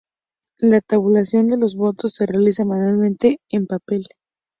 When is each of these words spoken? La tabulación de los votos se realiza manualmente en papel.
La 0.57 0.81
tabulación 0.81 1.45
de 1.45 1.57
los 1.57 1.75
votos 1.75 2.15
se 2.15 2.25
realiza 2.25 2.65
manualmente 2.65 3.37
en 3.49 3.67
papel. 3.67 4.07